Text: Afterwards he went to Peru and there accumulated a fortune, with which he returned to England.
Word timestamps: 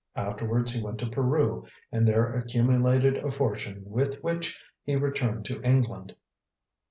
Afterwards 0.15 0.71
he 0.71 0.81
went 0.81 0.97
to 1.01 1.09
Peru 1.11 1.67
and 1.91 2.07
there 2.07 2.33
accumulated 2.33 3.17
a 3.17 3.29
fortune, 3.29 3.83
with 3.85 4.15
which 4.23 4.59
he 4.83 4.95
returned 4.95 5.45
to 5.45 5.61
England. 5.61 6.15